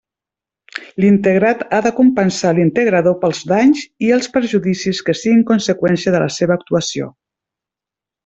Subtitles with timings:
[1.03, 6.31] L'integrat ha de compensar l'integrador pels danys i els perjudicis que siguin conseqüència de la
[6.39, 7.11] seva actuació.